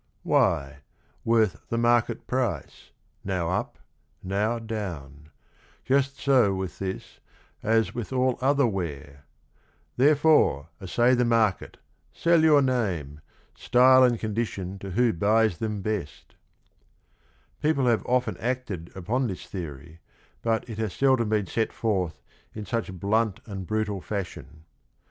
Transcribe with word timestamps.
Why, 0.23 0.79
worth 1.23 1.61
the 1.69 1.77
market 1.77 2.25
price,— 2.25 2.89
now 3.23 3.51
up, 3.51 3.77
now 4.23 4.57
down, 4.57 5.29
Just 5.85 6.19
so 6.19 6.55
with 6.55 6.79
this 6.79 7.19
as 7.61 7.93
with 7.93 8.11
all 8.11 8.39
other 8.41 8.65
ware: 8.65 9.25
Therefore 9.97 10.69
essay 10.81 11.13
the 11.13 11.23
market, 11.23 11.77
sell 12.11 12.43
your 12.43 12.63
name, 12.63 13.21
Style 13.53 14.03
and 14.03 14.19
condition 14.19 14.79
to 14.79 14.89
who 14.89 15.13
buys 15.13 15.59
them 15.59 15.83
best 15.83 16.33
I" 16.33 17.61
People 17.61 17.85
have 17.85 18.03
often 18.07 18.37
acted 18.39 18.89
upon 18.95 19.27
this 19.27 19.45
theory, 19.45 19.99
but 20.41 20.67
it 20.67 20.79
has 20.79 20.93
seldom 20.93 21.29
been 21.29 21.45
set 21.45 21.71
forth 21.71 22.23
in 22.55 22.65
such 22.65 22.91
blunt 22.91 23.39
and 23.45 23.67
brutal 23.67 24.01
fashion. 24.01 24.65